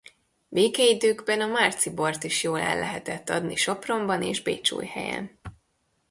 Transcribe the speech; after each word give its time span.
Békeidőkben 0.49 1.41
a 1.41 1.47
márci 1.47 1.89
bort 1.93 2.23
is 2.23 2.43
jól 2.43 2.59
el 2.59 2.79
lehetett 2.79 3.29
adni 3.29 3.55
Sopronban 3.55 4.23
és 4.23 4.41
Bécsújhelyen. 4.41 5.37